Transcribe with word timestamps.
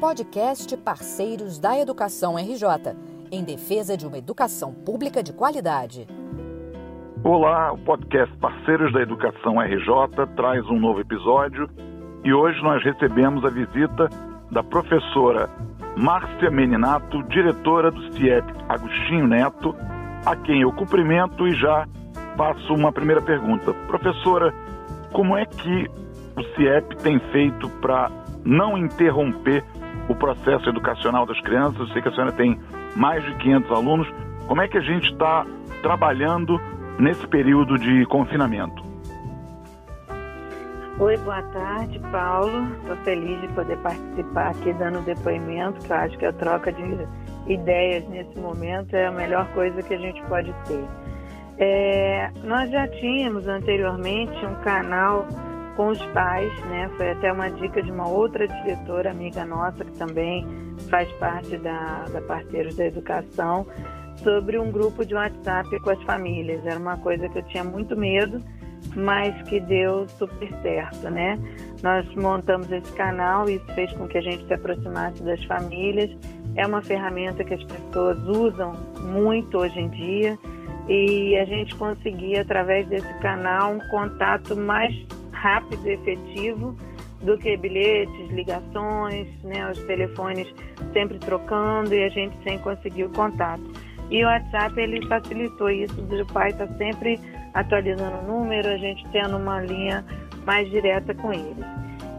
podcast 0.00 0.76
Parceiros 0.76 1.58
da 1.58 1.76
Educação 1.76 2.36
RJ, 2.36 2.94
em 3.32 3.42
defesa 3.42 3.96
de 3.96 4.06
uma 4.06 4.16
educação 4.16 4.72
pública 4.72 5.24
de 5.24 5.32
qualidade. 5.32 6.06
Olá, 7.24 7.72
o 7.72 7.78
podcast 7.78 8.32
Parceiros 8.36 8.92
da 8.92 9.02
Educação 9.02 9.60
RJ 9.60 10.24
traz 10.36 10.64
um 10.66 10.78
novo 10.78 11.00
episódio 11.00 11.68
e 12.22 12.32
hoje 12.32 12.62
nós 12.62 12.82
recebemos 12.84 13.44
a 13.44 13.48
visita 13.48 14.08
da 14.52 14.62
professora 14.62 15.50
Márcia 15.96 16.48
Meninato, 16.48 17.20
diretora 17.24 17.90
do 17.90 18.12
CIEP 18.12 18.46
Agostinho 18.68 19.26
Neto, 19.26 19.74
a 20.24 20.36
quem 20.36 20.62
eu 20.62 20.72
cumprimento 20.72 21.44
e 21.44 21.54
já 21.56 21.88
faço 22.36 22.72
uma 22.72 22.92
primeira 22.92 23.20
pergunta. 23.20 23.74
Professora, 23.88 24.54
como 25.12 25.36
é 25.36 25.44
que 25.44 25.90
o 26.36 26.42
CIEP 26.54 26.96
tem 26.98 27.18
feito 27.32 27.68
para 27.80 28.12
não 28.44 28.78
interromper 28.78 29.64
o 30.08 30.14
processo 30.14 30.68
educacional 30.68 31.26
das 31.26 31.40
crianças? 31.40 31.78
Eu 31.80 31.86
sei 31.88 32.02
que 32.02 32.08
a 32.08 32.12
senhora 32.12 32.32
tem 32.32 32.58
mais 32.96 33.22
de 33.24 33.34
500 33.36 33.70
alunos. 33.70 34.08
Como 34.46 34.60
é 34.60 34.68
que 34.68 34.78
a 34.78 34.82
gente 34.82 35.10
está 35.12 35.46
trabalhando 35.82 36.60
nesse 36.98 37.26
período 37.26 37.78
de 37.78 38.06
confinamento? 38.06 38.88
Oi, 40.98 41.16
boa 41.18 41.42
tarde, 41.42 42.00
Paulo. 42.10 42.74
Estou 42.80 42.96
feliz 43.04 43.40
de 43.40 43.48
poder 43.48 43.76
participar 43.78 44.50
aqui 44.50 44.72
dando 44.72 45.00
depoimento, 45.04 45.78
que 45.86 45.92
eu 45.92 45.96
acho 45.96 46.18
que 46.18 46.26
a 46.26 46.32
troca 46.32 46.72
de 46.72 47.06
ideias 47.46 48.08
nesse 48.08 48.36
momento 48.38 48.94
é 48.94 49.06
a 49.06 49.12
melhor 49.12 49.46
coisa 49.52 49.80
que 49.80 49.94
a 49.94 49.98
gente 49.98 50.20
pode 50.22 50.52
ter. 50.66 50.84
É, 51.58 52.30
nós 52.42 52.70
já 52.70 52.88
tínhamos 52.88 53.46
anteriormente 53.46 54.44
um 54.44 54.54
canal 54.56 55.26
com 55.78 55.90
os 55.90 56.06
pais, 56.06 56.52
né? 56.64 56.90
Foi 56.96 57.12
até 57.12 57.32
uma 57.32 57.48
dica 57.48 57.80
de 57.80 57.92
uma 57.92 58.08
outra 58.08 58.48
diretora 58.48 59.12
amiga 59.12 59.46
nossa 59.46 59.84
que 59.84 59.92
também 59.92 60.44
faz 60.90 61.08
parte 61.12 61.56
da, 61.56 62.04
da 62.12 62.20
Parceiros 62.20 62.74
da 62.74 62.86
Educação, 62.86 63.64
sobre 64.16 64.58
um 64.58 64.72
grupo 64.72 65.06
de 65.06 65.14
WhatsApp 65.14 65.78
com 65.78 65.90
as 65.90 66.02
famílias. 66.02 66.66
Era 66.66 66.80
uma 66.80 66.96
coisa 66.96 67.28
que 67.28 67.38
eu 67.38 67.42
tinha 67.44 67.62
muito 67.62 67.96
medo, 67.96 68.42
mas 68.96 69.40
que 69.42 69.60
deu 69.60 70.08
super 70.08 70.52
certo, 70.62 71.08
né? 71.10 71.38
Nós 71.80 72.12
montamos 72.16 72.68
esse 72.72 72.92
canal 72.94 73.48
e 73.48 73.54
isso 73.54 73.74
fez 73.76 73.92
com 73.92 74.08
que 74.08 74.18
a 74.18 74.22
gente 74.22 74.44
se 74.48 74.54
aproximasse 74.54 75.22
das 75.22 75.42
famílias. 75.44 76.10
É 76.56 76.66
uma 76.66 76.82
ferramenta 76.82 77.44
que 77.44 77.54
as 77.54 77.62
pessoas 77.62 78.18
usam 78.26 78.72
muito 79.12 79.58
hoje 79.58 79.78
em 79.78 79.88
dia 79.90 80.36
e 80.88 81.36
a 81.36 81.44
gente 81.44 81.76
conseguia, 81.76 82.42
através 82.42 82.88
desse 82.88 83.14
canal, 83.20 83.74
um 83.74 83.88
contato 83.90 84.56
mais 84.56 84.92
rápido 85.38 85.86
e 85.86 85.92
efetivo 85.92 86.76
do 87.22 87.36
que 87.36 87.56
bilhetes, 87.56 88.30
ligações, 88.30 89.26
né, 89.42 89.70
os 89.70 89.78
telefones 89.84 90.46
sempre 90.92 91.18
trocando 91.18 91.92
e 91.94 92.04
a 92.04 92.08
gente 92.08 92.36
sem 92.44 92.58
conseguir 92.58 93.04
o 93.04 93.10
contato. 93.10 93.62
E 94.10 94.24
o 94.24 94.26
WhatsApp 94.26 94.80
ele 94.80 95.06
facilitou 95.06 95.70
isso, 95.70 95.94
o 96.00 96.32
pai 96.32 96.50
está 96.50 96.66
sempre 96.78 97.20
atualizando 97.54 98.18
o 98.18 98.22
número, 98.22 98.68
a 98.68 98.76
gente 98.78 99.06
tendo 99.10 99.36
uma 99.36 99.60
linha 99.60 100.04
mais 100.46 100.70
direta 100.70 101.14
com 101.14 101.32
eles. 101.32 101.66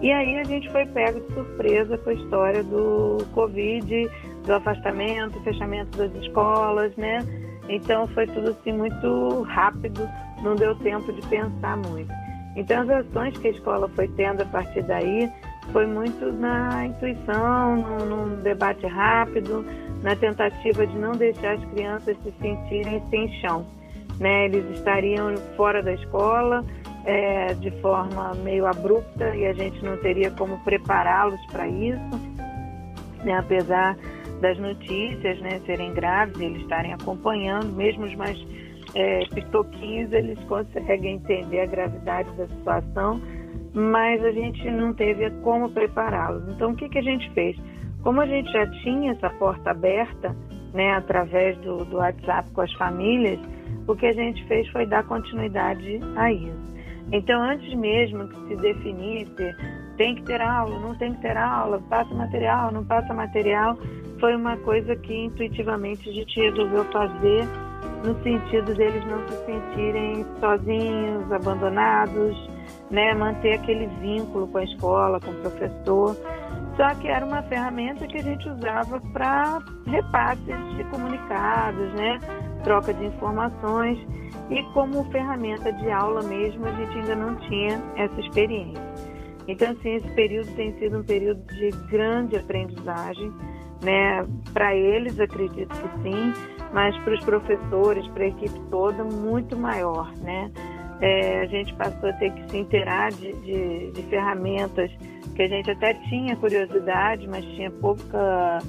E 0.02 0.12
aí 0.12 0.38
a 0.40 0.44
gente 0.44 0.70
foi 0.72 0.86
pego 0.86 1.20
de 1.20 1.34
surpresa 1.34 1.98
com 1.98 2.10
a 2.10 2.14
história 2.14 2.64
do 2.64 3.18
Covid, 3.34 4.10
do 4.46 4.54
afastamento, 4.54 5.42
fechamento 5.44 5.98
das 5.98 6.14
escolas, 6.24 6.96
né? 6.96 7.20
Então 7.68 8.08
foi 8.08 8.26
tudo 8.28 8.52
assim 8.52 8.72
muito 8.72 9.42
rápido, 9.44 10.08
não 10.42 10.56
deu 10.56 10.76
tempo 10.76 11.12
de 11.12 11.22
pensar 11.28 11.78
muito. 11.78 12.12
Então, 12.56 12.82
as 12.82 12.90
ações 12.90 13.38
que 13.38 13.48
a 13.48 13.52
escola 13.52 13.88
foi 13.90 14.08
tendo 14.10 14.42
a 14.42 14.46
partir 14.46 14.82
daí 14.84 15.32
foi 15.72 15.86
muito 15.86 16.32
na 16.32 16.86
intuição, 16.88 17.76
num, 17.76 18.06
num 18.06 18.36
debate 18.42 18.86
rápido, 18.88 19.66
na 20.02 20.16
tentativa 20.16 20.86
de 20.86 20.98
não 20.98 21.12
deixar 21.12 21.56
as 21.56 21.66
crianças 21.66 22.18
se 22.24 22.34
sentirem 22.42 23.02
sem 23.10 23.30
chão. 23.40 23.66
Né? 24.20 24.46
Eles 24.46 24.66
estariam 24.72 25.36
fora 25.56 25.82
da 25.82 25.94
escola 25.94 26.66
é, 27.06 27.54
de 27.54 27.72
forma 27.82 28.34
meio 28.44 28.66
abrupta 28.66 29.36
e 29.36 29.46
a 29.46 29.54
gente 29.54 29.84
não 29.84 29.98
teria 29.98 30.32
como 30.32 30.60
prepará-los 30.64 31.40
para 31.52 31.68
isso, 31.68 32.20
né? 33.24 33.38
apesar 33.38 33.96
das 34.40 34.58
notícias 34.58 35.40
né, 35.42 35.60
serem 35.66 35.94
graves, 35.94 36.40
eles 36.40 36.62
estarem 36.62 36.94
acompanhando, 36.94 37.74
mesmo 37.76 38.06
os 38.06 38.16
mais 38.16 38.38
é, 38.96 39.26
pitoquinhos, 39.34 40.12
eles 40.12 40.40
conseguem 40.46 41.16
entender 41.16 41.62
a 41.62 41.66
gravidade 41.66 42.32
da 42.38 42.48
situação, 42.48 43.22
mas 43.74 44.24
a 44.24 44.32
gente 44.32 44.70
não 44.72 44.94
teve 44.94 45.30
como 45.42 45.70
prepará-los. 45.70 46.48
Então, 46.50 46.72
o 46.72 46.76
que, 46.76 46.90
que 46.90 46.98
a 46.98 47.04
gente 47.04 47.30
fez? 47.32 47.58
Como 48.02 48.22
a 48.22 48.26
gente 48.26 48.52
já 48.52 48.66
tinha 48.82 49.12
essa 49.12 49.30
porta 49.32 49.72
aberta, 49.72 50.36
né, 50.74 50.94
através 50.94 51.58
do, 51.60 51.84
do 51.86 51.98
WhatsApp 51.98 52.50
com 52.52 52.62
as 52.62 52.74
famílias, 52.74 53.40
o 53.88 53.96
que 53.96 54.06
a 54.06 54.14
gente 54.14 54.44
fez 54.48 54.68
foi 54.70 54.86
dar 54.86 55.04
continuidade 55.04 56.00
a 56.16 56.32
isso. 56.32 56.70
Então, 57.12 57.42
antes 57.42 57.74
mesmo 57.74 58.28
que 58.28 58.48
se 58.48 58.56
definisse 58.58 59.56
tem 59.98 60.16
que 60.16 60.24
ter 60.24 60.42
aula, 60.42 60.80
não 60.80 60.96
tem 60.96 61.14
que 61.14 61.22
ter 61.22 61.36
aula, 61.36 61.82
passa 61.90 62.14
material, 62.14 62.72
não 62.72 62.86
passa 62.86 63.14
material, 63.14 63.78
foi 64.20 64.36
uma 64.36 64.58
coisa 64.58 64.96
que 64.96 65.14
intuitivamente 65.14 66.10
a 66.10 66.14
gente 66.14 66.40
resolveu 66.40 66.84
fazer 66.86 67.48
no 68.04 68.14
sentido 68.24 68.74
deles 68.76 69.06
não 69.08 69.28
se 69.28 69.46
sentirem 69.46 70.26
sozinhos, 70.40 71.32
abandonados, 71.32 72.50
né? 72.90 73.14
manter 73.14 73.54
aquele 73.54 73.88
vínculo 74.02 74.48
com 74.48 74.58
a 74.58 74.64
escola, 74.64 75.20
com 75.20 75.32
o 75.32 75.36
professor. 75.36 76.16
Só 76.78 76.96
que 76.96 77.08
era 77.10 77.26
uma 77.26 77.44
ferramenta 77.44 78.08
que 78.08 78.18
a 78.18 78.24
gente 78.24 78.48
usava 78.48 79.02
para 79.12 79.60
repasses 79.86 80.78
de 80.78 80.84
comunicados, 80.86 81.94
né? 81.94 82.20
troca 82.64 82.94
de 82.94 83.06
informações. 83.06 84.00
E 84.50 84.64
como 84.74 85.04
ferramenta 85.12 85.72
de 85.74 85.92
aula 85.92 86.24
mesmo, 86.24 86.66
a 86.66 86.72
gente 86.72 86.98
ainda 87.00 87.16
não 87.16 87.36
tinha 87.36 87.82
essa 87.96 88.20
experiência. 88.20 88.82
Então, 89.48 89.72
assim, 89.72 89.96
esse 89.96 90.10
período 90.12 90.56
tem 90.56 90.78
sido 90.78 91.00
um 91.00 91.04
período 91.04 91.42
de 91.56 91.72
grande 91.90 92.38
aprendizagem, 92.38 93.34
né? 93.82 94.26
Para 94.54 94.76
eles, 94.76 95.20
acredito 95.20 95.70
que 95.70 96.02
sim, 96.02 96.34
mas 96.74 96.96
para 97.00 97.14
os 97.14 97.24
professores, 97.24 98.08
para 98.10 98.24
a 98.24 98.28
equipe 98.28 98.60
toda, 98.70 99.04
muito 99.04 99.58
maior, 99.58 100.12
né? 100.18 100.52
É, 101.02 101.42
a 101.42 101.46
gente 101.46 101.74
passou 101.76 102.10
a 102.10 102.14
ter 102.14 102.32
que 102.34 102.52
se 102.52 102.58
inteirar 102.58 103.12
de, 103.12 103.32
de, 103.34 103.92
de, 103.92 104.02
ferramentas 104.04 104.92
que 105.34 105.42
a 105.44 105.48
gente 105.48 105.72
até 105.72 105.94
tinha 105.94 106.36
curiosidade, 106.36 107.26
mas 107.26 107.46
tinha 107.56 107.72
pouca 107.72 108.60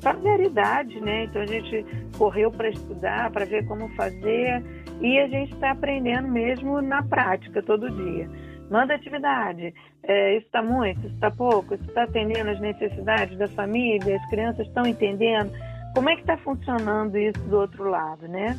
familiaridade, 0.00 0.98
né? 1.00 1.24
Então 1.24 1.42
a 1.42 1.46
gente 1.46 1.84
correu 2.16 2.50
para 2.50 2.70
estudar, 2.70 3.30
para 3.30 3.44
ver 3.44 3.66
como 3.66 3.88
fazer 3.90 4.64
e 5.00 5.18
a 5.18 5.28
gente 5.28 5.52
está 5.52 5.72
aprendendo 5.72 6.28
mesmo 6.28 6.80
na 6.80 7.02
prática 7.02 7.62
todo 7.62 7.90
dia. 7.90 8.26
Manda 8.70 8.94
atividade, 8.94 9.72
é, 10.02 10.36
isso 10.36 10.46
está 10.46 10.62
muito, 10.62 10.98
isso 11.00 11.14
está 11.14 11.30
pouco, 11.30 11.74
isso 11.74 11.84
está 11.84 12.02
atendendo 12.04 12.50
as 12.50 12.60
necessidades 12.60 13.38
da 13.38 13.46
família, 13.48 14.16
as 14.16 14.30
crianças 14.30 14.66
estão 14.66 14.84
entendendo. 14.86 15.50
Como 15.94 16.10
é 16.10 16.14
que 16.14 16.22
está 16.22 16.36
funcionando 16.38 17.16
isso 17.16 17.40
do 17.48 17.58
outro 17.58 17.88
lado, 17.88 18.26
né? 18.28 18.58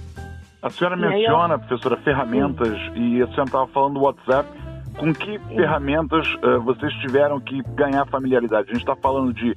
A 0.61 0.69
senhora 0.69 0.95
e 0.95 0.99
menciona, 0.99 1.55
eu... 1.55 1.59
professora, 1.59 1.97
ferramentas 1.97 2.69
Sim. 2.69 3.17
e 3.17 3.21
a 3.21 3.27
senhora 3.27 3.43
estava 3.43 3.67
falando 3.67 3.93
do 3.95 4.01
WhatsApp. 4.01 4.49
Com 4.97 5.13
que 5.13 5.37
Sim. 5.37 5.55
ferramentas 5.55 6.27
uh, 6.35 6.59
vocês 6.61 6.91
tiveram 6.95 7.39
que 7.39 7.61
ganhar 7.75 8.05
familiaridade? 8.07 8.69
A 8.71 8.73
gente 8.73 8.81
está 8.81 8.95
falando 8.95 9.31
de 9.31 9.55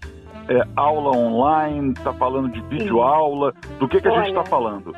é, 0.49 0.63
aula 0.77 1.17
online, 1.17 1.93
está 1.93 2.13
falando 2.13 2.53
de 2.53 2.61
videoaula. 2.63 3.55
Do 3.79 3.89
que, 3.89 4.01
que 4.01 4.09
a 4.09 4.11
gente 4.11 4.29
está 4.29 4.45
falando? 4.45 4.95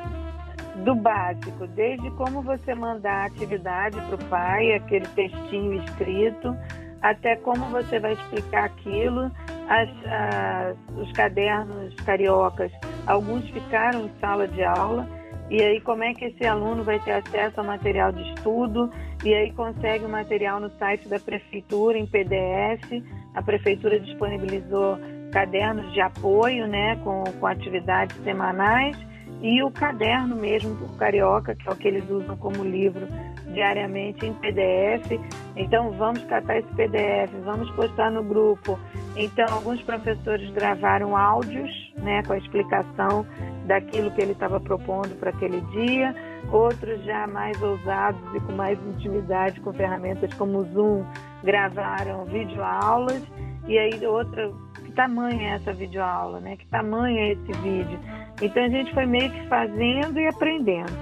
Do 0.77 0.95
básico, 0.95 1.67
desde 1.67 2.11
como 2.13 2.41
você 2.41 2.75
mandar 2.75 3.23
a 3.23 3.25
atividade 3.27 4.01
para 4.01 4.15
o 4.15 4.25
pai, 4.31 4.73
aquele 4.73 5.07
textinho 5.09 5.75
escrito, 5.75 6.57
até 7.03 7.37
como 7.37 7.65
você 7.67 8.01
vai 8.01 8.15
explicar 8.15 8.65
aquilo, 8.65 9.31
as, 9.69 9.89
as, 10.07 10.77
os 10.97 11.13
cadernos 11.13 11.95
cariocas, 12.07 12.73
alguns 13.07 13.49
ficaram 13.51 14.07
em 14.07 14.11
sala 14.19 14.49
de 14.49 14.65
aula, 14.65 15.07
e 15.51 15.63
aí 15.63 15.81
como 15.81 16.05
é 16.05 16.15
que 16.15 16.27
esse 16.27 16.47
aluno 16.47 16.83
vai 16.83 16.99
ter 17.01 17.13
acesso 17.13 17.61
ao 17.61 17.67
material 17.67 18.11
de 18.11 18.23
estudo, 18.31 18.91
e 19.23 19.35
aí 19.35 19.53
consegue 19.53 20.05
o 20.07 20.09
material 20.09 20.59
no 20.59 20.71
site 20.79 21.07
da 21.09 21.21
prefeitura 21.21 21.99
em 21.99 22.07
PDF, 22.07 23.03
a 23.35 23.43
prefeitura 23.43 24.01
disponibilizou 24.01 24.99
cadernos 25.33 25.93
de 25.93 26.01
apoio, 26.01 26.67
né, 26.67 26.97
com, 27.05 27.25
com 27.39 27.47
atividades 27.47 28.17
semanais, 28.23 28.97
e 29.43 29.61
o 29.63 29.71
caderno 29.73 30.37
mesmo 30.37 30.75
do 30.77 30.97
Carioca, 30.97 31.55
que 31.55 31.69
é 31.69 31.73
o 31.73 31.77
que 31.77 31.89
eles 31.89 32.09
usam 32.09 32.37
como 32.37 32.63
livro 32.63 33.09
diariamente 33.53 34.25
em 34.25 34.33
PDF. 34.35 35.21
Então, 35.57 35.91
vamos 35.93 36.23
catar 36.25 36.59
esse 36.59 36.69
PDF, 36.75 37.33
vamos 37.45 37.69
postar 37.73 38.11
no 38.13 38.23
grupo. 38.23 38.79
Então, 39.17 39.45
alguns 39.53 39.83
professores 39.83 40.49
gravaram 40.53 41.17
áudios 41.17 41.71
né, 41.99 42.23
com 42.23 42.35
a 42.35 42.39
explicação 42.39 43.27
daquilo 43.67 44.13
que 44.13 44.23
ele 44.23 44.33
estava 44.33 44.61
propondo 44.61 45.19
para 45.19 45.31
aquele 45.31 45.61
dia. 45.73 46.15
Outros, 46.51 47.05
já 47.05 47.27
mais 47.27 47.61
ousados 47.61 48.23
e 48.35 48.41
com 48.41 48.53
mais 48.53 48.79
intimidade 48.87 49.61
com 49.61 49.73
ferramentas 49.73 50.33
como 50.35 50.59
o 50.59 50.65
Zoom, 50.73 51.05
gravaram 51.43 52.25
videoaulas. 52.27 53.23
E 53.67 53.77
aí, 53.77 54.07
outra 54.07 54.53
que 54.93 54.97
tamanho 54.97 55.41
é 55.41 55.55
essa 55.55 55.73
videoaula, 55.73 56.39
né? 56.41 56.57
Que 56.57 56.67
tamanho 56.67 57.19
é 57.19 57.33
esse 57.33 57.53
vídeo? 57.61 57.99
Então 58.41 58.63
a 58.63 58.69
gente 58.69 58.93
foi 58.93 59.07
meio 59.07 59.31
que 59.31 59.49
fazendo 59.49 60.21
e 60.21 60.29
aprendendo. 60.29 60.93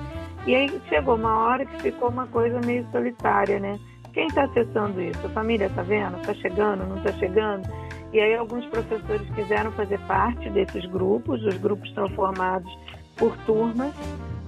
E 0.47 0.55
aí 0.55 0.81
chegou 0.89 1.17
uma 1.17 1.37
hora 1.39 1.67
que 1.67 1.83
ficou 1.83 2.09
uma 2.09 2.27
coisa 2.29 2.61
meio 2.65 2.87
solitária, 2.93 3.59
né? 3.59 3.79
Quem 4.13 4.29
está 4.29 4.45
acessando 4.45 5.03
isso? 5.03 5.27
A 5.27 5.31
família 5.31 5.67
está 5.67 5.83
vendo? 5.83 6.17
Está 6.19 6.35
chegando? 6.35 6.87
Não 6.87 6.99
está 6.99 7.13
chegando? 7.15 7.69
E 8.13 8.21
aí 8.21 8.35
alguns 8.35 8.65
professores 8.67 9.29
quiseram 9.35 9.73
fazer 9.73 9.99
parte 10.07 10.49
desses 10.51 10.85
grupos. 10.87 11.45
Os 11.45 11.57
grupos 11.59 11.93
são 11.93 12.09
formados 12.11 12.73
por 13.17 13.37
turmas, 13.39 13.93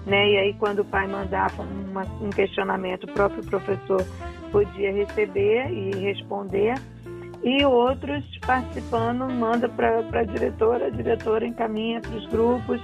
né? 0.06 0.31
E 0.31 0.37
aí 0.39 0.55
quando 0.55 0.81
o 0.81 0.85
pai 0.85 1.09
mandava 1.09 1.62
uma, 1.62 2.05
um 2.21 2.31
questionamento, 2.31 3.05
o 3.05 3.12
próprio 3.12 3.44
professor 3.44 4.05
podia 4.53 4.93
receber 4.93 5.71
e 5.73 5.91
responder. 5.99 6.75
E 7.43 7.65
outros 7.65 8.25
participando 8.47 9.29
manda 9.29 9.69
para 9.69 9.99
a 9.99 10.25
diretora, 10.25 10.87
a 10.87 10.91
diretora 10.91 11.47
encaminha 11.47 12.00
para 12.00 12.17
os 12.17 12.27
grupos 12.29 12.81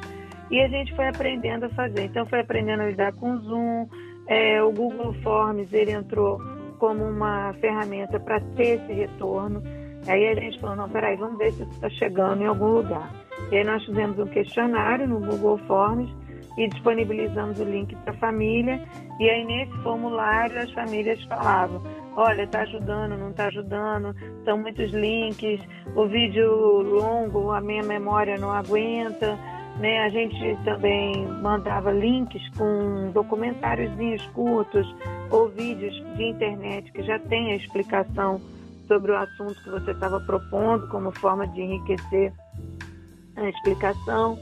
e 0.51 0.61
a 0.61 0.69
gente 0.69 0.95
foi 0.97 1.09
aprendendo 1.09 1.67
a 1.67 1.69
fazer. 1.71 2.05
Então 2.05 2.27
foi 2.27 2.41
aprendendo 2.41 2.83
a 2.83 2.87
lidar 2.87 3.13
com 3.13 3.35
o 3.35 3.39
Zoom, 3.39 3.89
é, 4.27 4.63
o 4.63 4.73
Google 4.73 5.13
Forms 5.23 5.73
ele 5.73 5.93
entrou 5.93 6.41
como 6.79 7.05
uma 7.05 7.53
ferramenta 7.55 8.19
para 8.19 8.41
ter 8.57 8.81
esse 8.81 8.93
retorno. 8.93 9.63
Aí 10.07 10.27
a 10.27 10.35
gente 10.35 10.59
falou, 10.61 10.77
não, 10.77 10.89
peraí, 10.89 11.17
vamos 11.17 11.39
ver 11.39 11.53
se 11.53 11.63
isso 11.63 11.73
está 11.73 11.91
chegando 11.91 12.43
em 12.43 12.47
algum 12.47 12.69
lugar. 12.69 13.13
E 13.51 13.57
aí 13.57 13.65
nós 13.65 13.85
fizemos 13.85 14.19
um 14.19 14.27
questionário 14.27 15.07
no 15.07 15.21
Google 15.21 15.59
Forms 15.67 16.11
e 16.57 16.69
disponibilizamos 16.69 17.61
o 17.61 17.65
link 17.65 17.95
para 17.97 18.13
a 18.13 18.17
família. 18.17 18.83
E 19.19 19.29
aí 19.29 19.45
nesse 19.45 19.83
formulário 19.83 20.59
as 20.61 20.71
famílias 20.73 21.23
falavam, 21.25 21.83
olha, 22.19 22.43
está 22.43 22.63
ajudando, 22.63 23.17
não 23.17 23.31
está 23.31 23.47
ajudando, 23.47 24.15
são 24.45 24.59
muitos 24.59 24.91
links, 24.91 25.61
o 25.95 26.07
vídeo 26.07 26.83
longo, 26.83 27.53
a 27.53 27.61
minha 27.61 27.85
memória 27.85 28.37
não 28.37 28.51
aguenta. 28.51 29.39
Né? 29.79 30.01
A 30.01 30.09
gente 30.09 30.59
também 30.65 31.25
mandava 31.41 31.93
links 31.93 32.43
com 32.57 33.13
documentários 33.13 33.93
curtos 34.33 34.93
ou 35.31 35.49
vídeos 35.51 35.95
de 36.17 36.25
internet 36.25 36.91
que 36.91 37.05
já 37.05 37.21
tem 37.21 37.53
a 37.53 37.57
explicação 37.57 38.41
sobre 38.89 39.13
o 39.13 39.17
assunto 39.17 39.55
que 39.63 39.71
você 39.71 39.93
estava 39.93 40.19
propondo, 40.19 40.89
como 40.89 41.13
forma 41.13 41.47
de 41.47 41.61
enriquecer 41.61 42.33
a 43.37 43.49
explicação. 43.49 44.37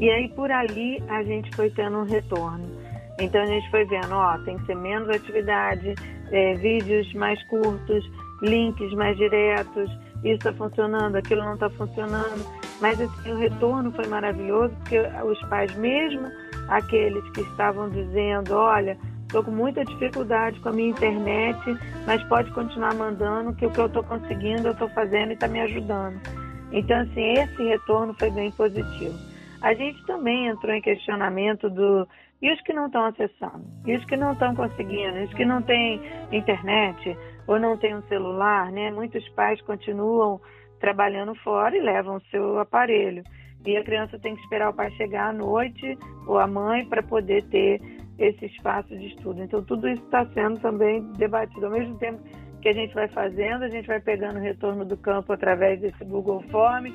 E 0.00 0.08
aí 0.08 0.30
por 0.30 0.50
ali 0.50 1.02
a 1.08 1.22
gente 1.22 1.54
foi 1.54 1.68
tendo 1.68 1.98
um 1.98 2.04
retorno. 2.04 2.87
Então 3.18 3.42
a 3.42 3.46
gente 3.46 3.68
foi 3.70 3.84
vendo, 3.84 4.12
ó, 4.12 4.38
tem 4.38 4.56
que 4.58 4.66
ser 4.66 4.76
menos 4.76 5.08
atividade, 5.08 5.94
é, 6.30 6.54
vídeos 6.54 7.12
mais 7.14 7.42
curtos, 7.48 8.08
links 8.42 8.92
mais 8.94 9.16
diretos, 9.16 9.90
isso 10.24 10.34
está 10.34 10.52
funcionando, 10.52 11.16
aquilo 11.16 11.42
não 11.42 11.54
está 11.54 11.68
funcionando. 11.70 12.46
Mas 12.80 13.00
assim, 13.00 13.32
o 13.32 13.36
retorno 13.36 13.90
foi 13.92 14.06
maravilhoso, 14.06 14.74
porque 14.76 15.00
os 15.24 15.40
pais, 15.48 15.74
mesmo 15.76 16.30
aqueles 16.68 17.28
que 17.30 17.40
estavam 17.40 17.88
dizendo, 17.90 18.54
olha, 18.54 18.96
estou 19.22 19.42
com 19.42 19.50
muita 19.50 19.84
dificuldade 19.84 20.60
com 20.60 20.68
a 20.68 20.72
minha 20.72 20.90
internet, 20.90 21.58
mas 22.06 22.22
pode 22.24 22.50
continuar 22.52 22.94
mandando, 22.94 23.54
que 23.54 23.66
o 23.66 23.70
que 23.70 23.80
eu 23.80 23.86
estou 23.86 24.04
conseguindo 24.04 24.68
eu 24.68 24.72
estou 24.72 24.88
fazendo 24.90 25.30
e 25.30 25.34
está 25.34 25.48
me 25.48 25.60
ajudando. 25.60 26.20
Então, 26.70 27.00
assim, 27.00 27.32
esse 27.32 27.62
retorno 27.62 28.14
foi 28.14 28.30
bem 28.30 28.50
positivo. 28.52 29.18
A 29.60 29.74
gente 29.74 30.04
também 30.06 30.46
entrou 30.46 30.72
em 30.72 30.80
questionamento 30.80 31.68
do 31.68 32.06
e 32.40 32.52
os 32.52 32.60
que 32.62 32.72
não 32.72 32.86
estão 32.86 33.04
acessando, 33.04 33.64
e 33.86 33.96
os 33.96 34.04
que 34.04 34.16
não 34.16 34.32
estão 34.32 34.54
conseguindo, 34.54 35.18
e 35.18 35.24
os 35.24 35.34
que 35.34 35.44
não 35.44 35.60
têm 35.62 36.00
internet 36.30 37.16
ou 37.46 37.58
não 37.58 37.76
têm 37.76 37.96
um 37.96 38.02
celular, 38.02 38.70
né? 38.70 38.90
Muitos 38.90 39.26
pais 39.30 39.60
continuam 39.62 40.40
trabalhando 40.78 41.34
fora 41.36 41.76
e 41.76 41.80
levam 41.80 42.16
o 42.16 42.22
seu 42.30 42.58
aparelho. 42.58 43.22
E 43.66 43.76
a 43.76 43.82
criança 43.82 44.18
tem 44.18 44.34
que 44.34 44.42
esperar 44.42 44.70
o 44.70 44.74
pai 44.74 44.90
chegar 44.92 45.30
à 45.30 45.32
noite 45.32 45.98
ou 46.26 46.38
a 46.38 46.46
mãe 46.46 46.86
para 46.86 47.02
poder 47.02 47.42
ter 47.44 47.80
esse 48.18 48.46
espaço 48.46 48.96
de 48.96 49.08
estudo. 49.08 49.42
Então, 49.42 49.62
tudo 49.64 49.88
isso 49.88 50.02
está 50.04 50.24
sendo 50.26 50.60
também 50.60 51.02
debatido. 51.14 51.66
Ao 51.66 51.72
mesmo 51.72 51.96
tempo 51.98 52.20
que 52.60 52.68
a 52.68 52.72
gente 52.72 52.94
vai 52.94 53.08
fazendo, 53.08 53.64
a 53.64 53.68
gente 53.68 53.86
vai 53.86 54.00
pegando 54.00 54.38
o 54.38 54.42
retorno 54.42 54.84
do 54.84 54.96
campo 54.96 55.32
através 55.32 55.80
desse 55.80 56.04
Google 56.04 56.42
Forms 56.50 56.94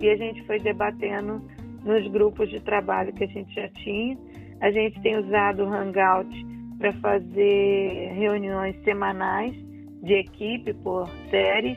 e 0.00 0.08
a 0.08 0.16
gente 0.16 0.44
foi 0.46 0.58
debatendo 0.58 1.42
nos 1.84 2.06
grupos 2.10 2.48
de 2.48 2.60
trabalho 2.60 3.12
que 3.12 3.24
a 3.24 3.28
gente 3.28 3.54
já 3.54 3.68
tinha. 3.68 4.16
A 4.62 4.70
gente 4.70 5.00
tem 5.02 5.18
usado 5.18 5.64
o 5.64 5.68
Hangout 5.68 6.30
para 6.78 6.92
fazer 6.94 8.12
reuniões 8.14 8.76
semanais 8.84 9.52
de 10.02 10.14
equipe 10.14 10.72
por 10.72 11.08
séries 11.30 11.76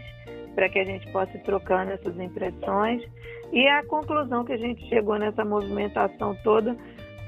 para 0.53 0.69
que 0.69 0.77
a 0.77 0.85
gente 0.85 1.11
possa 1.11 1.35
ir 1.35 1.41
trocando 1.41 1.91
essas 1.91 2.15
impressões. 2.19 3.03
E 3.51 3.67
a 3.67 3.83
conclusão 3.87 4.45
que 4.45 4.53
a 4.53 4.57
gente 4.57 4.87
chegou 4.87 5.17
nessa 5.17 5.43
movimentação 5.43 6.37
toda 6.43 6.77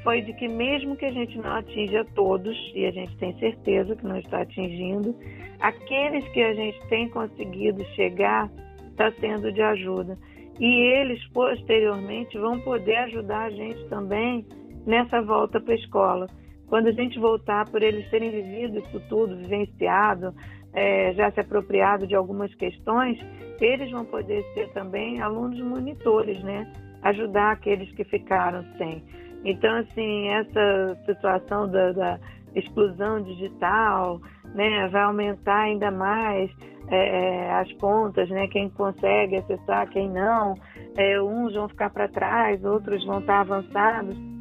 foi 0.04 0.22
de 0.22 0.32
que 0.34 0.48
mesmo 0.48 0.96
que 0.96 1.06
a 1.06 1.12
gente 1.12 1.36
não 1.40 1.56
atinja 1.56 2.06
todos, 2.14 2.56
e 2.76 2.86
a 2.86 2.92
gente 2.92 3.18
tem 3.18 3.38
certeza 3.40 3.96
que 3.96 4.06
não 4.06 4.18
está 4.18 4.44
atingindo, 4.44 5.16
aqueles 5.60 6.26
que 6.30 6.42
a 6.42 6.54
gente 6.54 6.80
tem 6.88 7.10
conseguido 7.10 7.84
chegar 7.96 8.48
está 8.92 9.12
sendo 9.20 9.52
de 9.52 9.62
ajuda. 9.62 10.18
E 10.60 10.66
eles 10.66 11.24
posteriormente 11.30 12.38
vão 12.38 12.60
poder 12.60 12.98
ajudar 12.98 13.46
a 13.46 13.50
gente 13.50 13.84
também 13.90 14.46
nessa 14.88 15.22
volta 15.22 15.60
para 15.60 15.74
a 15.74 15.78
escola. 15.78 16.28
Quando 16.68 16.88
a 16.88 16.92
gente 16.92 17.20
voltar, 17.20 17.70
por 17.70 17.84
eles 17.84 18.10
terem 18.10 18.32
vivido 18.32 18.80
isso 18.80 19.00
tudo, 19.10 19.38
vivenciado, 19.38 20.34
é, 20.74 21.14
já 21.14 21.30
se 21.32 21.40
apropriado 21.40 22.08
de 22.08 22.16
algumas 22.16 22.54
questões, 22.56 23.20
eles 23.60 23.92
vão 23.92 24.06
poder 24.06 24.44
ser 24.54 24.72
também 24.74 25.22
alunos 25.22 25.60
monitores, 25.60 26.42
né? 26.44 26.72
Ajudar 27.04 27.52
aqueles 27.52 27.92
que 27.92 28.04
ficaram 28.06 28.64
sem. 28.78 29.04
Então, 29.46 29.76
assim, 29.78 30.30
essa 30.30 30.98
situação 31.06 31.70
da, 31.70 31.92
da 31.92 32.20
exclusão 32.56 33.22
digital, 33.22 34.20
né, 34.54 34.88
vai 34.90 35.04
aumentar 35.04 35.62
ainda 35.62 35.92
mais 35.92 36.50
é, 36.90 37.48
é 37.48 37.54
as 37.54 37.72
pontas, 37.74 38.30
né, 38.30 38.48
quem 38.48 38.70
consegue 38.70 39.38
acessar, 39.38 39.90
quem 39.90 40.10
não. 40.10 40.56
É, 40.98 41.22
uns 41.22 41.54
vão 41.54 41.70
ficar 41.70 41.90
para 41.92 42.08
trás, 42.08 42.64
outros 42.66 43.06
vão 43.06 43.20
estar 43.20 43.42
avançados. 43.42 44.37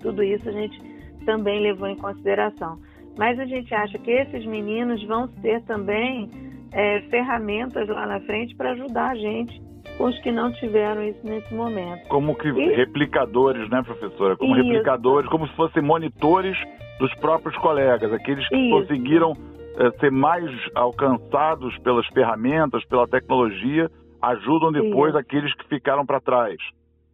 Tudo 0.00 0.22
isso 0.22 0.48
a 0.48 0.52
gente 0.52 0.80
também 1.24 1.60
levou 1.60 1.88
em 1.88 1.96
consideração. 1.96 2.78
Mas 3.18 3.38
a 3.38 3.44
gente 3.44 3.74
acha 3.74 3.98
que 3.98 4.10
esses 4.10 4.46
meninos 4.46 5.02
vão 5.04 5.28
ser 5.40 5.62
também 5.64 6.30
é, 6.72 7.00
ferramentas 7.10 7.88
lá 7.88 8.06
na 8.06 8.20
frente 8.20 8.54
para 8.54 8.72
ajudar 8.72 9.10
a 9.10 9.14
gente 9.14 9.60
com 9.96 10.04
os 10.04 10.18
que 10.20 10.30
não 10.30 10.52
tiveram 10.52 11.02
isso 11.02 11.20
nesse 11.24 11.52
momento. 11.52 12.06
Como 12.08 12.34
que 12.36 12.48
e... 12.48 12.74
replicadores, 12.76 13.68
né, 13.68 13.82
professora? 13.82 14.36
Como 14.36 14.56
isso. 14.56 14.64
replicadores, 14.64 15.28
como 15.28 15.48
se 15.48 15.56
fossem 15.56 15.82
monitores 15.82 16.56
dos 17.00 17.12
próprios 17.16 17.56
colegas, 17.58 18.12
aqueles 18.12 18.48
que 18.48 18.56
isso. 18.56 18.70
conseguiram 18.70 19.32
é, 19.76 19.90
ser 19.98 20.10
mais 20.10 20.48
alcançados 20.74 21.76
pelas 21.78 22.06
ferramentas, 22.08 22.84
pela 22.86 23.06
tecnologia, 23.08 23.90
ajudam 24.22 24.70
depois 24.72 25.10
isso. 25.10 25.18
aqueles 25.18 25.54
que 25.54 25.68
ficaram 25.68 26.06
para 26.06 26.20
trás. 26.20 26.56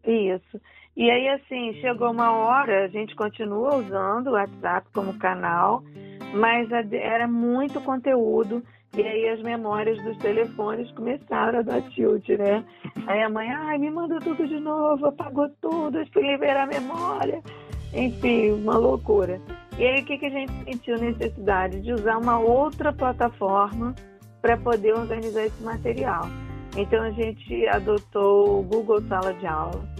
Isso. 0.07 0.61
E 0.97 1.11
aí, 1.11 1.29
assim, 1.29 1.75
chegou 1.81 2.13
uma 2.13 2.33
hora, 2.33 2.85
a 2.85 2.89
gente 2.89 3.17
continua 3.17 3.77
usando 3.77 4.29
o 4.29 4.33
WhatsApp 4.33 4.87
como 4.95 5.19
canal, 5.19 5.83
mas 6.33 6.69
era 6.93 7.27
muito 7.27 7.81
conteúdo. 7.81 8.63
E 8.97 9.03
aí 9.03 9.29
as 9.31 9.43
memórias 9.43 10.01
dos 10.05 10.17
telefones 10.19 10.89
começaram 10.93 11.59
a 11.59 11.63
dar 11.63 11.83
tilt, 11.91 12.29
né? 12.29 12.65
Aí 13.09 13.25
a 13.25 13.29
mãe, 13.29 13.51
ai, 13.51 13.77
me 13.77 13.91
manda 13.91 14.21
tudo 14.21 14.47
de 14.47 14.61
novo, 14.61 15.07
apagou 15.07 15.49
tudo, 15.61 15.99
fui 16.13 16.23
liberar 16.23 16.63
a 16.63 16.67
memória. 16.67 17.43
Enfim, 17.93 18.53
uma 18.53 18.79
loucura. 18.79 19.41
E 19.77 19.85
aí 19.85 20.01
o 20.01 20.05
que, 20.05 20.17
que 20.17 20.27
a 20.27 20.31
gente 20.31 20.53
sentiu 20.65 20.97
necessidade? 21.01 21.81
De 21.81 21.93
usar 21.93 22.19
uma 22.19 22.39
outra 22.39 22.93
plataforma 22.93 23.97
para 24.41 24.57
poder 24.57 24.95
organizar 24.95 25.45
esse 25.45 25.63
material. 25.65 26.23
Então 26.77 27.03
a 27.03 27.11
gente 27.11 27.67
adotou 27.67 28.61
o 28.61 28.63
Google 28.63 29.03
Sala 29.03 29.35
de 29.35 29.47
Aula 29.47 29.94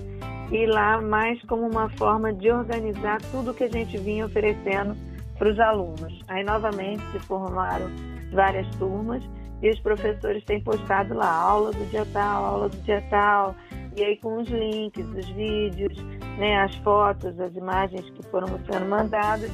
e 0.51 0.67
lá 0.67 1.01
mais 1.01 1.41
como 1.43 1.67
uma 1.67 1.89
forma 1.91 2.33
de 2.33 2.51
organizar 2.51 3.21
tudo 3.31 3.55
que 3.55 3.65
a 3.65 3.71
gente 3.71 3.97
vinha 3.99 4.27
oferecendo 4.27 4.97
para 5.39 5.51
os 5.51 5.59
alunos. 5.59 6.21
Aí 6.29 6.45
novamente 6.45 7.03
se 7.13 7.19
formaram 7.21 7.91
várias 8.33 8.69
turmas 8.77 9.23
e 9.63 9.71
os 9.71 9.81
professores 9.81 10.45
têm 10.45 10.63
postado 10.63 11.15
lá 11.15 11.31
aula 11.31 11.73
do 11.73 11.85
dia 11.91 12.07
tal, 12.13 12.45
aula 12.45 12.69
do 12.69 12.77
dia 12.79 13.03
tal, 13.09 13.55
e 13.97 14.05
aí 14.05 14.17
com 14.17 14.41
os 14.41 14.49
links, 14.49 15.07
os 15.07 15.29
vídeos, 15.31 15.97
né, 16.39 16.61
as 16.61 16.75
fotos, 16.77 17.39
as 17.41 17.55
imagens 17.55 18.09
que 18.11 18.23
foram 18.25 18.49
sendo 18.71 18.87
mandadas. 18.87 19.51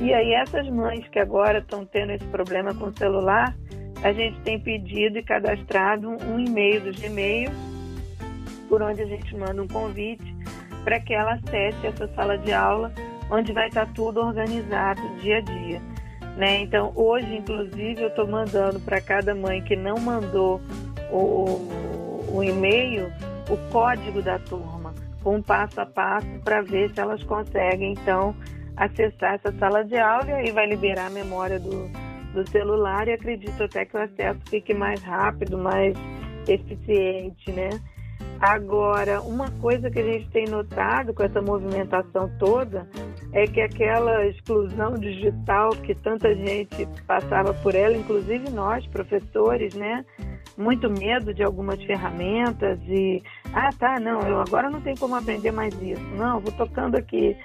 E 0.00 0.12
aí 0.12 0.32
essas 0.34 0.68
mães 0.68 1.06
que 1.08 1.18
agora 1.18 1.58
estão 1.58 1.84
tendo 1.84 2.12
esse 2.12 2.24
problema 2.26 2.74
com 2.74 2.86
o 2.86 2.96
celular, 2.96 3.54
a 4.02 4.12
gente 4.12 4.40
tem 4.40 4.60
pedido 4.60 5.18
e 5.18 5.22
cadastrado 5.22 6.08
um 6.08 6.38
e-mail 6.38 6.80
do 6.80 6.92
Gmail 6.92 7.50
por 8.68 8.82
onde 8.82 9.02
a 9.02 9.06
gente 9.06 9.36
manda 9.36 9.62
um 9.62 9.68
convite 9.68 10.36
para 10.84 11.00
que 11.00 11.14
ela 11.14 11.34
acesse 11.34 11.86
essa 11.86 12.08
sala 12.14 12.38
de 12.38 12.52
aula, 12.52 12.92
onde 13.30 13.52
vai 13.52 13.68
estar 13.68 13.86
tudo 13.92 14.20
organizado 14.20 15.00
dia 15.20 15.38
a 15.38 15.40
dia. 15.40 15.82
Né? 16.36 16.60
Então, 16.60 16.92
hoje, 16.94 17.36
inclusive, 17.36 18.00
eu 18.00 18.08
estou 18.08 18.26
mandando 18.26 18.78
para 18.80 19.00
cada 19.00 19.34
mãe 19.34 19.60
que 19.62 19.74
não 19.74 19.96
mandou 19.98 20.60
o, 21.10 21.68
o 22.32 22.44
e-mail 22.44 23.10
o 23.50 23.56
código 23.70 24.22
da 24.22 24.38
turma, 24.38 24.94
com 25.22 25.36
um 25.36 25.42
passo 25.42 25.80
a 25.80 25.86
passo, 25.86 26.28
para 26.44 26.62
ver 26.62 26.92
se 26.92 27.00
elas 27.00 27.22
conseguem, 27.24 27.92
então, 27.92 28.34
acessar 28.76 29.34
essa 29.34 29.52
sala 29.58 29.84
de 29.84 29.96
aula 29.96 30.26
e 30.28 30.32
aí 30.32 30.52
vai 30.52 30.66
liberar 30.66 31.06
a 31.06 31.10
memória 31.10 31.58
do, 31.58 31.88
do 32.32 32.48
celular 32.50 33.08
e 33.08 33.12
acredito 33.12 33.62
até 33.62 33.84
que 33.84 33.96
o 33.96 34.00
acesso 34.00 34.38
fique 34.48 34.72
mais 34.72 35.02
rápido, 35.02 35.58
mais 35.58 35.96
eficiente, 36.46 37.50
né? 37.52 37.70
Agora, 38.40 39.20
uma 39.20 39.50
coisa 39.60 39.90
que 39.90 39.98
a 39.98 40.04
gente 40.04 40.30
tem 40.30 40.46
notado 40.46 41.12
com 41.12 41.24
essa 41.24 41.42
movimentação 41.42 42.30
toda 42.38 42.88
é 43.32 43.46
que 43.46 43.60
aquela 43.60 44.26
exclusão 44.26 44.94
digital 44.94 45.70
que 45.70 45.92
tanta 45.92 46.32
gente 46.34 46.86
passava 47.04 47.52
por 47.52 47.74
ela, 47.74 47.96
inclusive 47.96 48.48
nós, 48.50 48.86
professores, 48.86 49.74
né? 49.74 50.04
Muito 50.56 50.88
medo 50.88 51.34
de 51.34 51.42
algumas 51.42 51.82
ferramentas 51.82 52.78
e, 52.88 53.22
ah, 53.52 53.70
tá, 53.76 53.98
não, 53.98 54.20
eu 54.22 54.40
agora 54.40 54.70
não 54.70 54.80
tenho 54.80 54.98
como 54.98 55.16
aprender 55.16 55.50
mais 55.50 55.74
isso. 55.82 56.02
Não, 56.16 56.40
vou 56.40 56.52
tocando 56.52 56.96
aqui. 56.96 57.36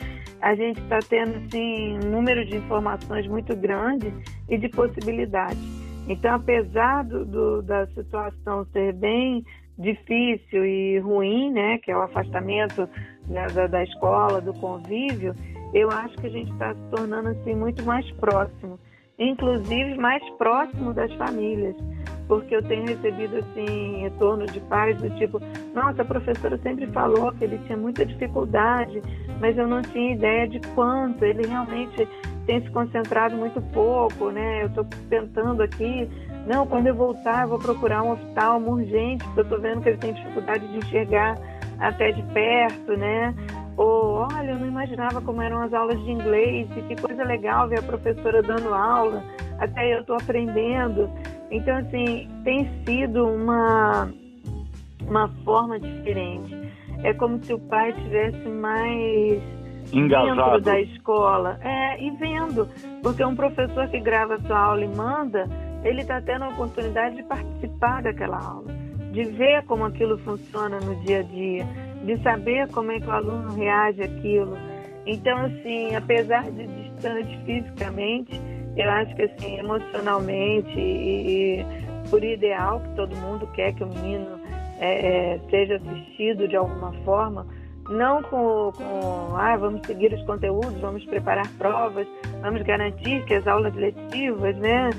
A 0.42 0.54
gente 0.56 0.80
está 0.80 1.00
tendo, 1.00 1.38
assim, 1.38 1.98
um 2.04 2.12
número 2.12 2.46
de 2.46 2.58
informações 2.58 3.28
muito 3.28 3.56
grande 3.56 4.14
e 4.48 4.58
de 4.58 4.70
possibilidades. 4.70 5.84
Então, 6.08 6.36
apesar 6.36 7.04
do, 7.04 7.26
do, 7.26 7.62
da 7.62 7.88
situação 7.88 8.66
ser 8.74 8.94
bem 8.94 9.44
difícil 9.78 10.66
e 10.66 11.00
ruim, 11.00 11.52
né, 11.52 11.78
que 11.80 11.92
é 11.92 11.98
o 11.98 12.02
afastamento 12.02 12.88
né, 13.28 13.48
da, 13.48 13.68
da 13.68 13.84
escola, 13.84 14.40
do 14.40 14.54
convívio, 14.54 15.36
eu 15.74 15.90
acho 15.90 16.16
que 16.18 16.28
a 16.28 16.30
gente 16.30 16.52
está 16.52 16.74
se 16.74 16.82
tornando 16.92 17.30
assim 17.30 17.56
muito 17.56 17.84
mais 17.84 18.10
próximo, 18.12 18.80
inclusive 19.18 19.96
mais 19.96 20.24
próximo 20.38 20.94
das 20.94 21.12
famílias, 21.14 21.76
porque 22.28 22.56
eu 22.56 22.62
tenho 22.64 22.86
recebido 22.86 23.38
assim 23.38 24.02
retorno 24.02 24.46
de 24.46 24.60
pais 24.62 24.96
do 25.02 25.10
tipo, 25.18 25.40
nossa, 25.74 26.04
a 26.04 26.06
professora 26.06 26.58
sempre 26.60 26.86
falou 26.88 27.32
que 27.34 27.44
ele 27.44 27.58
tinha 27.66 27.78
muita 27.78 28.06
dificuldade, 28.06 29.02
mas 29.40 29.58
eu 29.58 29.68
não 29.68 29.82
tinha 29.82 30.14
ideia 30.14 30.48
de 30.48 30.60
quanto 30.76 31.26
ele 31.26 31.48
realmente 31.48 32.08
tem 32.46 32.62
se 32.62 32.70
concentrado 32.72 33.36
muito 33.36 33.62
pouco, 33.74 34.30
né? 34.30 34.64
Eu 34.64 34.68
estou 34.68 34.86
tentando 35.10 35.64
aqui 35.64 36.10
não, 36.46 36.68
quando 36.68 36.88
eu 36.88 36.96
voltar, 36.96 37.44
eu 37.44 37.50
vou 37.50 37.60
procurar 37.60 38.04
um 38.04 38.12
oftalmo 38.12 38.72
urgente, 38.72 39.24
porque 39.26 39.40
eu 39.40 39.44
estou 39.44 39.62
vendo 39.62 39.82
que 39.82 39.90
ele 39.90 39.98
tem 39.98 40.14
dificuldade 40.14 40.68
de 40.68 40.78
enxergar 40.78 41.38
até 41.80 42.12
de 42.12 42.22
perto, 42.34 42.98
né? 42.98 43.34
Ou, 43.78 44.28
olha, 44.32 44.52
eu 44.52 44.60
não 44.60 44.68
imaginava 44.68 45.22
como 45.22 45.42
eram 45.42 45.62
as 45.62 45.74
aulas 45.74 46.00
de 46.04 46.12
inglês, 46.12 46.68
e 46.76 46.82
que 46.82 47.02
coisa 47.02 47.24
legal 47.24 47.68
ver 47.68 47.80
a 47.80 47.84
professora 47.84 48.42
dando 48.44 48.74
aula, 48.74 49.24
até 49.60 49.96
eu 49.96 50.02
estou 50.02 50.16
aprendendo. 50.16 51.10
Então, 51.50 51.78
assim, 51.78 52.28
tem 52.44 52.70
sido 52.86 53.26
uma, 53.26 54.10
uma 55.08 55.30
forma 55.44 55.80
diferente. 55.80 56.56
É 57.04 57.14
como 57.14 57.44
se 57.44 57.54
o 57.54 57.60
pai 57.60 57.94
tivesse 57.94 58.48
mais 58.50 59.42
Engasado. 59.92 60.36
dentro 60.36 60.62
da 60.62 60.82
escola. 60.82 61.60
É, 61.62 62.04
e 62.04 62.12
vendo, 62.12 62.68
porque 63.02 63.24
um 63.24 63.36
professor 63.36 63.88
que 63.88 64.00
grava 64.00 64.40
sua 64.42 64.58
aula 64.58 64.84
e 64.84 64.88
manda, 64.88 65.48
ele 65.84 66.02
está 66.02 66.22
tendo 66.22 66.46
a 66.46 66.50
oportunidade 66.50 67.16
de 67.16 67.24
participar 67.24 68.02
daquela 68.04 68.38
aula, 68.38 68.72
de 69.12 69.24
ver 69.24 69.64
como 69.66 69.86
aquilo 69.86 70.18
funciona 70.20 70.80
no 70.80 70.96
dia 71.02 71.20
a 71.20 71.24
dia, 71.24 71.66
de 72.04 72.22
saber 72.22 72.68
como 72.70 72.92
é 72.92 73.00
que 73.00 73.08
o 73.08 73.12
aluno 73.12 73.54
reage 73.54 74.02
àquilo. 74.02 74.58
Então, 75.06 75.38
assim, 75.46 75.96
apesar 75.96 76.50
de 76.52 76.66
distante 76.68 77.38
fisicamente, 77.46 78.42
eu 78.76 78.90
acho 78.90 79.16
que, 79.16 79.24
assim, 79.24 79.58
emocionalmente 79.60 80.80
e, 80.80 81.60
e 81.60 81.66
por 82.10 82.24
ideal, 82.24 82.80
que 82.80 82.96
todo 82.96 83.16
mundo 83.18 83.48
quer 83.54 83.74
que 83.74 83.84
o 83.84 83.88
menino 83.88 84.40
é, 84.80 85.34
é, 85.36 85.40
seja 85.50 85.76
assistido 85.76 86.48
de 86.48 86.56
alguma 86.56 86.92
forma, 87.04 87.46
não 87.90 88.24
com, 88.24 88.72
com, 88.76 89.36
ah, 89.36 89.56
vamos 89.58 89.82
seguir 89.86 90.14
os 90.14 90.24
conteúdos, 90.24 90.80
vamos 90.80 91.04
preparar 91.06 91.48
provas, 91.58 92.08
vamos 92.42 92.62
garantir 92.64 93.24
que 93.26 93.34
as 93.34 93.46
aulas 93.46 93.74
letivas, 93.76 94.56
né, 94.58 94.90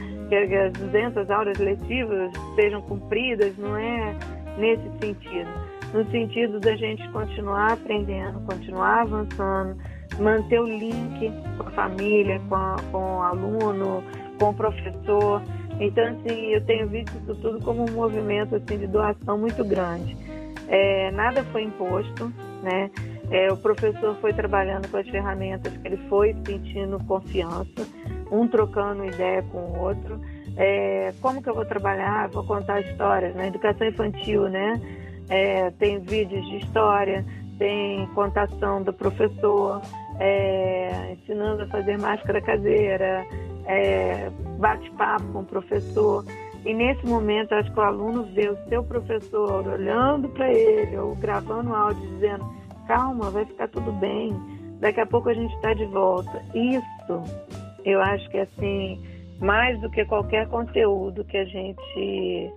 que 0.47 0.55
as 0.55 0.73
200 0.73 1.31
aulas 1.31 1.59
letivas 1.59 2.33
sejam 2.55 2.83
cumpridas, 2.83 3.57
não 3.57 3.77
é 3.77 4.17
nesse 4.59 4.89
sentido. 5.01 5.51
No 5.93 6.05
sentido 6.11 6.59
da 6.59 6.75
gente 6.77 7.09
continuar 7.11 7.73
aprendendo, 7.73 8.41
continuar 8.41 9.03
avançando, 9.03 9.77
manter 10.19 10.61
o 10.61 10.67
link 10.67 11.33
com 11.57 11.69
a 11.69 11.71
família, 11.71 12.41
com, 12.49 12.55
a, 12.55 12.77
com 12.91 12.99
o 12.99 13.23
aluno, 13.23 14.03
com 14.39 14.51
o 14.51 14.55
professor. 14.55 15.43
Então, 15.79 16.05
assim, 16.05 16.47
eu 16.53 16.65
tenho 16.65 16.89
visto 16.89 17.13
isso 17.23 17.35
tudo 17.37 17.61
como 17.65 17.89
um 17.89 17.93
movimento 17.93 18.57
assim, 18.57 18.79
de 18.79 18.87
doação 18.87 19.39
muito 19.39 19.65
grande. 19.65 20.17
É, 20.69 21.11
nada 21.13 21.45
foi 21.45 21.63
imposto, 21.63 22.33
né? 22.63 22.91
É, 23.31 23.53
o 23.53 23.57
professor 23.57 24.17
foi 24.21 24.33
trabalhando 24.33 24.89
com 24.91 24.97
as 24.97 25.09
ferramentas 25.09 25.77
que 25.77 25.87
ele 25.87 25.97
foi 26.09 26.35
sentindo 26.47 26.99
confiança 27.05 27.87
um 28.41 28.49
trocando 28.49 29.05
ideia 29.05 29.43
com 29.45 29.59
o 29.59 29.81
outro. 29.81 30.21
É, 30.57 31.13
como 31.21 31.43
que 31.43 31.49
eu 31.49 31.55
vou 31.55 31.65
trabalhar? 31.65 32.29
Vou 32.29 32.45
contar 32.45 32.81
histórias. 32.81 33.35
Na 33.35 33.43
né? 33.43 33.49
educação 33.49 33.87
infantil, 33.87 34.49
né? 34.49 34.81
É, 35.29 35.71
tem 35.73 35.99
vídeos 36.01 36.45
de 36.51 36.59
história, 36.59 37.25
tem 37.59 38.07
contação 38.09 38.83
do 38.83 38.93
professor, 38.93 39.81
é, 40.19 41.13
ensinando 41.13 41.63
a 41.63 41.67
fazer 41.69 41.99
máscara 41.99 42.41
caseira, 42.43 43.25
é, 43.67 44.31
bate-papo 44.59 45.25
com 45.33 45.41
o 45.41 45.45
professor. 45.45 46.25
E 46.65 46.73
nesse 46.73 47.07
momento, 47.07 47.55
acho 47.55 47.71
que 47.73 47.79
o 47.79 47.83
aluno 47.83 48.25
vê 48.35 48.49
o 48.49 48.69
seu 48.69 48.83
professor 48.83 49.67
olhando 49.67 50.29
para 50.31 50.51
ele 50.53 50.97
ou 50.97 51.15
gravando 51.15 51.75
áudio 51.75 52.07
dizendo: 52.11 52.45
calma, 52.87 53.31
vai 53.31 53.45
ficar 53.45 53.69
tudo 53.69 53.93
bem, 53.93 54.35
daqui 54.81 55.01
a 55.01 55.07
pouco 55.07 55.29
a 55.29 55.35
gente 55.35 55.55
está 55.57 55.75
de 55.75 55.85
volta. 55.87 56.43
Isso 56.55 57.23
eu 57.85 58.01
acho 58.01 58.29
que 58.31 58.39
assim, 58.39 59.01
mais 59.41 59.81
do 59.81 59.91
que 59.91 60.05
qualquer 60.05 60.49
conteúdo 60.49 61.25
que 61.25 61.37
a 61.37 61.45
gente 61.45 62.53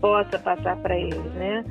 possa 0.00 0.38
passar 0.38 0.76
para 0.76 0.96
eles, 0.96 1.32
né? 1.34 1.64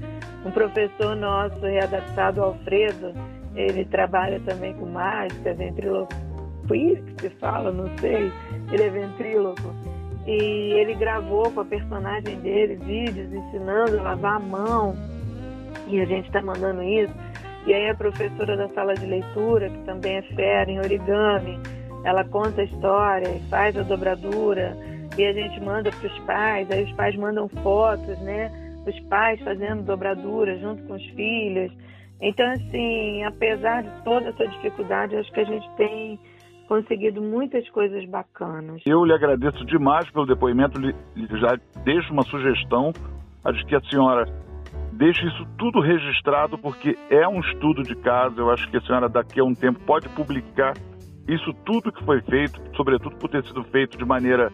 Um 0.46 0.52
professor 0.52 1.16
nosso 1.16 1.60
readaptado, 1.60 2.42
Alfredo, 2.42 3.14
ele 3.56 3.86
trabalha 3.86 4.40
também 4.42 4.74
com 4.74 4.86
mágica, 4.86 5.56
que 5.56 7.22
se 7.22 7.30
fala, 7.40 7.72
não 7.72 7.90
sei, 8.00 8.32
ele 8.72 8.84
é 8.84 8.90
ventríloco. 8.90 9.74
E 10.26 10.74
ele 10.80 10.96
gravou 10.96 11.52
com 11.52 11.60
a 11.60 11.66
personagem 11.66 12.40
dele 12.40 12.76
vídeos 12.76 13.32
ensinando 13.32 14.00
a 14.00 14.04
lavar 14.04 14.38
a 14.38 14.40
mão, 14.40 14.96
e 15.88 16.00
a 16.00 16.06
gente 16.06 16.28
está 16.28 16.42
mandando 16.42 16.82
isso. 16.82 17.14
E 17.66 17.74
aí 17.74 17.90
a 17.90 17.96
professora 17.96 18.58
da 18.58 18.68
sala 18.70 18.94
de 18.94 19.06
leitura, 19.06 19.70
que 19.70 19.78
também 19.80 20.18
é 20.18 20.22
fera 20.22 20.70
em 20.70 20.80
origami, 20.80 21.60
ela 22.04 22.24
conta 22.26 22.62
a 22.62 22.66
história, 22.66 23.40
faz 23.50 23.78
a 23.78 23.84
dobradura 23.84 24.76
e 25.18 25.26
a 25.26 25.34
gente 25.34 25.60
manda 25.62 25.90
para 25.92 26.08
os 26.08 26.20
pais, 26.20 26.72
aí 26.72 26.84
os 26.84 26.92
pais 26.94 27.16
mandam 27.16 27.48
fotos, 27.48 28.20
né? 28.20 28.52
Os 28.86 29.00
pais 29.02 29.40
fazendo 29.42 29.84
dobradura 29.84 30.58
junto 30.60 30.84
com 30.84 30.94
os 30.96 31.06
filhos. 31.12 31.72
Então, 32.22 32.46
assim, 32.52 33.24
apesar 33.24 33.84
de 33.84 34.04
toda 34.04 34.30
essa 34.30 34.48
dificuldade, 34.48 35.16
acho 35.16 35.32
que 35.32 35.40
a 35.40 35.46
gente 35.46 35.70
tem 35.78 36.20
conseguido 36.68 37.22
muitas 37.22 37.68
coisas 37.70 38.04
bacanas. 38.06 38.82
Eu 38.86 39.06
lhe 39.06 39.14
agradeço 39.14 39.66
demais 39.66 40.10
pelo 40.10 40.26
depoimento, 40.26 40.82
já 41.38 41.58
deixo 41.84 42.12
uma 42.12 42.24
sugestão, 42.24 42.92
a 43.44 43.52
de 43.52 43.66
que 43.66 43.76
a 43.76 43.82
senhora 43.82 44.26
deixe 44.94 45.26
isso 45.26 45.46
tudo 45.58 45.80
registrado, 45.80 46.58
porque 46.58 46.98
é 47.10 47.28
um 47.28 47.40
estudo 47.40 47.84
de 47.84 47.96
caso, 47.96 48.40
eu 48.40 48.50
acho 48.50 48.70
que 48.70 48.78
a 48.78 48.82
senhora 48.82 49.10
daqui 49.10 49.40
a 49.40 49.44
um 49.44 49.54
tempo 49.54 49.80
pode 49.82 50.08
publicar 50.10 50.74
isso 51.28 51.54
tudo 51.66 51.92
que 51.92 52.04
foi 52.04 52.22
feito, 52.22 52.62
sobretudo 52.76 53.16
por 53.18 53.30
ter 53.30 53.44
sido 53.46 53.64
feito 53.66 53.98
de 53.98 54.06
maneira 54.06 54.52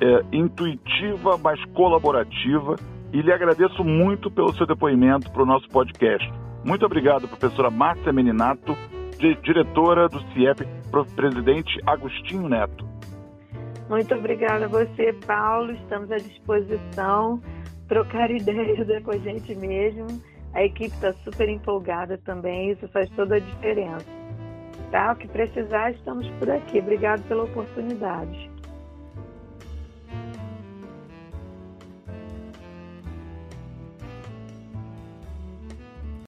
é, 0.00 0.24
intuitiva, 0.32 1.38
mas 1.38 1.62
colaborativa, 1.66 2.76
e 3.12 3.22
lhe 3.22 3.32
agradeço 3.32 3.82
muito 3.84 4.30
pelo 4.30 4.52
seu 4.54 4.66
depoimento 4.66 5.30
para 5.30 5.42
o 5.42 5.46
nosso 5.46 5.68
podcast. 5.68 6.30
Muito 6.64 6.84
obrigado, 6.84 7.28
professora 7.28 7.70
Márcia 7.70 8.12
Meninato, 8.12 8.76
diretora 9.42 10.08
do 10.08 10.20
CIEP, 10.32 10.66
presidente 11.16 11.80
Agostinho 11.86 12.48
Neto. 12.48 12.86
Muito 13.88 14.14
obrigada 14.14 14.66
a 14.66 14.68
você, 14.68 15.14
Paulo. 15.26 15.72
Estamos 15.72 16.10
à 16.10 16.16
disposição. 16.16 17.40
Trocar 17.88 18.30
ideias 18.30 18.88
é 18.90 19.00
com 19.00 19.12
a 19.12 19.18
gente 19.18 19.54
mesmo. 19.54 20.06
A 20.52 20.62
equipe 20.62 20.94
está 20.94 21.12
super 21.24 21.48
empolgada 21.48 22.18
também. 22.18 22.72
Isso 22.72 22.86
faz 22.88 23.08
toda 23.10 23.36
a 23.36 23.38
diferença. 23.38 24.17
Tá? 24.90 25.12
O 25.12 25.16
que 25.16 25.28
precisar, 25.28 25.92
estamos 25.92 26.28
por 26.38 26.50
aqui. 26.50 26.78
Obrigado 26.80 27.22
pela 27.28 27.44
oportunidade. 27.44 28.50